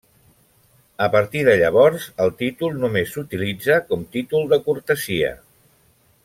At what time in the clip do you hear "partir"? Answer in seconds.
1.15-1.43